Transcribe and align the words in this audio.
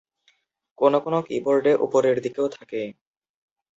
কোন 0.79 0.93
কোন 0.99 1.15
কী 1.21 1.35
বোর্ডে 1.43 1.73
উপরের 1.85 2.17
দিকেও 2.21 2.47
থাকে। 2.49 2.81